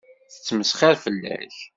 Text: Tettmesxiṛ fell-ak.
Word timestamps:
Tettmesxiṛ 0.33 0.95
fell-ak. 1.03 1.57